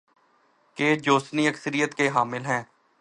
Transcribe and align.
گے 0.77 0.95
جو 0.95 1.19
سنی 1.19 1.47
اکثریت 1.47 1.93
کے 1.93 2.09
حامل 2.09 2.45
ہیں؟ 2.45 2.63